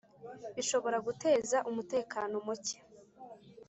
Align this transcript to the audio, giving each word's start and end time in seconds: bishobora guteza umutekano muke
bishobora 0.55 0.97
guteza 1.07 1.57
umutekano 1.69 2.35
muke 2.45 2.77